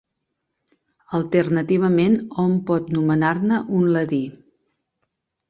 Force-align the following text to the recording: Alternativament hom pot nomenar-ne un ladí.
Alternativament 1.17 2.15
hom 2.45 2.57
pot 2.71 2.91
nomenar-ne 2.97 3.61
un 3.83 3.87
ladí. 3.99 4.23